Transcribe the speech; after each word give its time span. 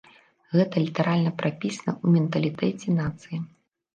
Гэта 0.57 0.75
літаральна 0.85 1.33
прапісана 1.41 1.91
ў 1.93 2.07
менталітэце 2.15 2.89
нацыі. 3.01 3.37